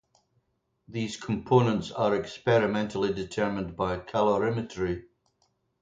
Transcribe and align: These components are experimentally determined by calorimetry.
These 0.87 1.15
components 1.17 1.91
are 1.91 2.15
experimentally 2.15 3.13
determined 3.13 3.75
by 3.77 3.99
calorimetry. 3.99 5.03